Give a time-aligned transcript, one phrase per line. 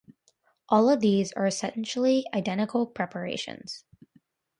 [0.67, 3.83] All of these are essentially identical preparations.